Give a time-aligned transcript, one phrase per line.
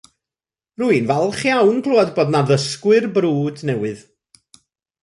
[0.79, 4.05] Rwy'n falch iawn clywed bod 'na ddysgwyr brwd newydd